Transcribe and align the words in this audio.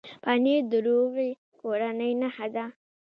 پنېر 0.23 0.61
د 0.71 0.73
روغې 0.87 1.29
کورنۍ 1.59 2.11
نښه 2.21 2.47
ده. 2.55 2.65